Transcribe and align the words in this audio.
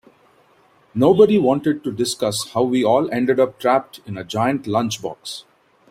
Nobody 0.95 1.37
wanted 1.37 1.83
to 1.83 1.91
discuss 1.91 2.53
how 2.53 2.63
we 2.63 2.83
all 2.83 3.11
ended 3.11 3.39
up 3.39 3.59
trapped 3.59 3.99
in 4.07 4.17
a 4.17 4.23
giant 4.23 4.63
lunchbox. 4.65 5.43